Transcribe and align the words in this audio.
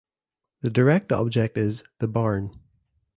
The 0.61 0.71
direct 0.71 1.11
object 1.11 1.59
is 1.59 1.83
"the 1.99 2.07
barn". 2.07 2.59